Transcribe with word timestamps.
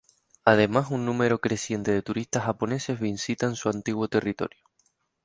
Además 0.45 0.89
un 0.89 1.05
número 1.05 1.39
creciente 1.41 1.91
de 1.91 2.01
turistas 2.01 2.45
japoneses 2.45 2.99
visitan 2.99 3.55
su 3.55 3.69
antiguo 3.69 4.07
territorio. 4.07 4.61